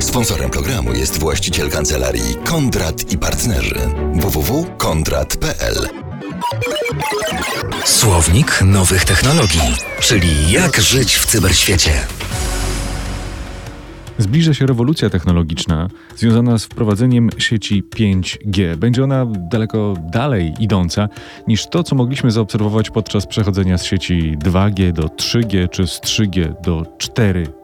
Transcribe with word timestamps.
Sponsorem 0.00 0.50
programu 0.50 0.92
jest 0.92 1.18
właściciel 1.18 1.70
kancelarii 1.70 2.34
Kondrat 2.44 3.12
i 3.12 3.18
Partnerzy 3.18 3.74
www.kondrat.pl 4.14 5.88
Słownik 7.84 8.62
nowych 8.62 9.04
technologii, 9.04 9.76
czyli 10.00 10.52
jak 10.52 10.80
żyć 10.80 11.16
w 11.16 11.26
cyberświecie. 11.26 11.92
Zbliża 14.18 14.54
się 14.54 14.66
rewolucja 14.66 15.10
technologiczna 15.10 15.88
związana 16.16 16.58
z 16.58 16.64
wprowadzeniem 16.64 17.30
sieci 17.38 17.82
5G. 17.96 18.76
Będzie 18.76 19.04
ona 19.04 19.26
daleko 19.26 19.94
dalej 20.12 20.54
idąca 20.60 21.08
niż 21.48 21.66
to, 21.66 21.82
co 21.82 21.94
mogliśmy 21.94 22.30
zaobserwować 22.30 22.90
podczas 22.90 23.26
przechodzenia 23.26 23.78
z 23.78 23.84
sieci 23.84 24.36
2G 24.44 24.92
do 24.92 25.02
3G 25.02 25.68
czy 25.68 25.86
z 25.86 26.00
3G 26.00 26.60
do 26.62 26.82
4G. 26.98 27.59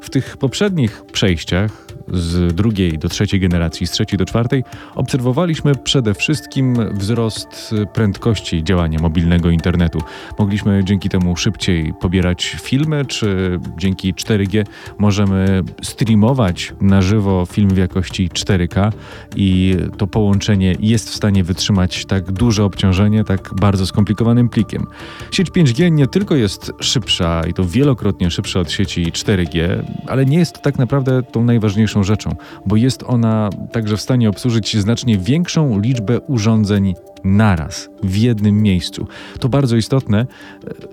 W 0.00 0.10
tych 0.10 0.36
poprzednich 0.36 1.02
przejściach 1.12 1.86
z 2.12 2.54
drugiej 2.54 2.98
do 2.98 3.08
trzeciej 3.08 3.40
generacji, 3.40 3.86
z 3.86 3.90
trzeciej 3.90 4.18
do 4.18 4.24
czwartej, 4.24 4.64
obserwowaliśmy 4.94 5.74
przede 5.74 6.14
wszystkim 6.14 6.76
wzrost 6.98 7.74
prędkości 7.92 8.64
działania 8.64 8.98
mobilnego 8.98 9.50
internetu. 9.50 9.98
Mogliśmy 10.38 10.84
dzięki 10.84 11.08
temu 11.08 11.36
szybciej 11.36 11.92
pobierać 12.00 12.56
filmy, 12.62 13.04
czy 13.06 13.60
dzięki 13.78 14.14
4G 14.14 14.64
możemy 14.98 15.62
streamować 15.82 16.72
na 16.80 17.02
żywo 17.02 17.46
film 17.46 17.70
w 17.70 17.76
jakości 17.76 18.28
4K 18.28 18.92
i 19.36 19.76
to 19.98 20.06
połączenie 20.06 20.76
jest 20.80 21.10
w 21.10 21.14
stanie 21.14 21.44
wytrzymać 21.44 22.06
tak 22.06 22.32
duże 22.32 22.64
obciążenie 22.64 23.24
tak 23.24 23.50
bardzo 23.60 23.86
skomplikowanym 23.86 24.48
plikiem. 24.48 24.86
Sieć 25.30 25.50
5G 25.50 25.92
nie 25.92 26.06
tylko 26.06 26.36
jest 26.36 26.72
szybsza 26.80 27.42
i 27.48 27.54
to 27.54 27.64
wielokrotnie 27.64 28.30
szybsza 28.30 28.60
od 28.60 28.70
sieci 28.70 29.12
4G, 29.24 29.82
ale 30.06 30.26
nie 30.26 30.38
jest 30.38 30.58
tak 30.62 30.78
naprawdę 30.78 31.22
tą 31.22 31.44
najważniejszą 31.44 32.02
rzeczą, 32.02 32.34
bo 32.66 32.76
jest 32.76 33.04
ona 33.06 33.50
także 33.72 33.96
w 33.96 34.00
stanie 34.00 34.28
obsłużyć 34.28 34.76
znacznie 34.76 35.18
większą 35.18 35.80
liczbę 35.80 36.20
urządzeń 36.20 36.94
naraz, 37.24 37.88
w 38.02 38.16
jednym 38.16 38.62
miejscu. 38.62 39.06
To 39.40 39.48
bardzo 39.48 39.76
istotne, 39.76 40.26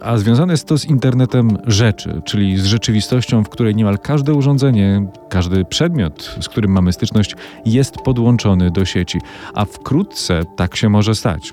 a 0.00 0.16
związane 0.16 0.52
jest 0.52 0.66
to 0.66 0.78
z 0.78 0.84
internetem 0.84 1.58
rzeczy, 1.66 2.22
czyli 2.24 2.58
z 2.58 2.64
rzeczywistością, 2.64 3.44
w 3.44 3.48
której 3.48 3.74
niemal 3.74 3.98
każde 3.98 4.34
urządzenie, 4.34 5.06
każdy 5.28 5.64
przedmiot, 5.64 6.36
z 6.40 6.48
którym 6.48 6.70
mamy 6.70 6.92
styczność, 6.92 7.36
jest 7.64 7.96
podłączony 7.96 8.70
do 8.70 8.84
sieci, 8.84 9.18
a 9.54 9.64
wkrótce 9.64 10.42
tak 10.56 10.76
się 10.76 10.88
może 10.88 11.14
stać 11.14 11.52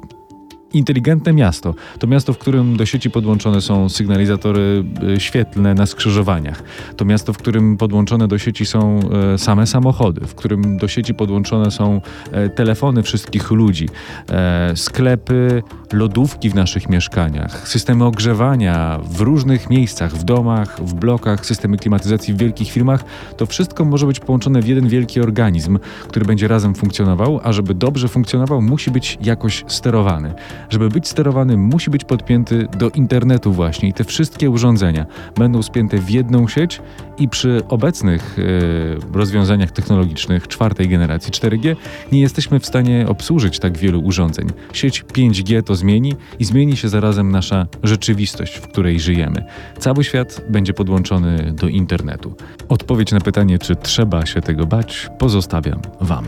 inteligentne 0.74 1.34
miasto. 1.34 1.76
To 2.00 2.08
miasto, 2.08 2.34
w 2.34 2.38
którym 2.38 2.78
do 2.78 2.86
sieci 2.86 3.10
podłączone 3.10 3.62
są 3.62 3.90
sygnalizatory 3.90 4.84
y, 5.16 5.20
świetlne 5.20 5.74
na 5.74 5.86
skrzyżowaniach. 5.86 6.64
To 6.98 7.06
miasto, 7.06 7.34
w 7.34 7.38
którym 7.38 7.78
podłączone 7.78 8.28
do 8.28 8.38
sieci 8.38 8.66
są 8.66 9.00
e, 9.34 9.38
same 9.38 9.68
samochody, 9.68 10.28
w 10.28 10.36
którym 10.36 10.78
do 10.78 10.88
sieci 10.88 11.14
podłączone 11.14 11.72
są 11.72 12.02
e, 12.32 12.50
telefony 12.50 13.04
wszystkich 13.04 13.52
ludzi, 13.52 13.90
e, 14.30 14.72
sklepy, 14.76 15.64
lodówki 15.94 16.50
w 16.50 16.56
naszych 16.56 16.90
mieszkaniach, 16.90 17.68
systemy 17.68 18.06
ogrzewania 18.06 19.00
w 19.04 19.22
różnych 19.22 19.70
miejscach, 19.70 20.14
w 20.14 20.24
domach, 20.24 20.82
w 20.82 20.94
blokach, 20.94 21.46
systemy 21.46 21.78
klimatyzacji 21.78 22.34
w 22.34 22.38
wielkich 22.38 22.72
firmach. 22.72 23.04
To 23.38 23.46
wszystko 23.46 23.86
może 23.86 24.08
być 24.08 24.20
połączone 24.20 24.62
w 24.62 24.68
jeden 24.68 24.88
wielki 24.88 25.22
organizm, 25.22 25.80
który 26.08 26.26
będzie 26.26 26.48
razem 26.48 26.76
funkcjonował, 26.76 27.40
a 27.44 27.54
żeby 27.54 27.74
dobrze 27.74 28.08
funkcjonował, 28.08 28.62
musi 28.62 28.92
być 28.92 29.18
jakoś 29.22 29.64
sterowany. 29.68 30.34
Żeby 30.69 30.89
być 30.89 31.08
sterowany, 31.08 31.58
musi 31.58 31.89
być 31.89 32.03
podpięty 32.03 32.67
do 32.78 32.89
internetu 32.89 33.53
właśnie 33.53 33.89
i 33.89 33.94
te 33.94 34.03
wszystkie 34.03 34.50
urządzenia 34.50 35.05
będą 35.36 35.64
spięte 35.64 35.97
w 35.97 36.09
jedną 36.09 36.47
sieć 36.47 36.81
i 37.17 37.30
przy 37.30 37.61
obecnych 37.70 38.38
e, 38.39 39.17
rozwiązaniach 39.17 39.72
technologicznych 39.72 40.47
czwartej 40.47 40.88
generacji 40.89 41.31
4G 41.31 41.75
nie 42.11 42.22
jesteśmy 42.22 42.59
w 42.59 42.66
stanie 42.66 43.05
obsłużyć 43.08 43.59
tak 43.59 43.78
wielu 43.78 44.02
urządzeń. 44.02 44.47
Sieć 44.73 45.03
5G 45.03 45.64
to 45.64 45.75
zmieni 45.75 46.16
i 46.39 46.45
zmieni 46.45 46.77
się 46.77 46.89
zarazem 46.89 47.32
nasza 47.32 47.67
rzeczywistość, 47.83 48.55
w 48.55 48.67
której 48.67 48.99
żyjemy. 48.99 49.45
Cały 49.80 50.04
świat 50.04 50.42
będzie 50.49 50.73
podłączony 50.73 51.54
do 51.54 51.67
internetu. 51.67 52.36
Odpowiedź 52.70 53.11
na 53.11 53.20
pytanie, 53.21 53.59
czy 53.59 53.76
trzeba 53.76 54.26
się 54.26 54.42
tego 54.42 54.65
bać, 54.65 55.09
pozostawiam 55.20 55.80
Wam. 56.02 56.26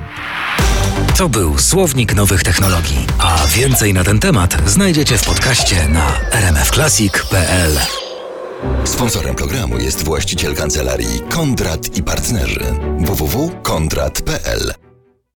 To 1.17 1.29
był 1.29 1.57
Słownik 1.57 2.15
Nowych 2.15 2.43
Technologii, 2.43 3.07
a 3.19 3.47
więcej 3.47 3.93
na 3.93 4.03
ten 4.03 4.19
temat 4.19 4.57
znajdziecie 4.65 5.17
w 5.17 5.25
podcaście 5.25 5.87
na 5.87 6.19
rmfclassic.pl. 6.31 7.77
Sponsorem 8.83 9.35
programu 9.35 9.77
jest 9.77 10.03
właściciel 10.03 10.55
kancelarii 10.55 11.21
Kondrat 11.29 11.97
i 11.97 12.03
Partnerzy. 12.03 12.59
www.kondrat.pl 12.99 14.84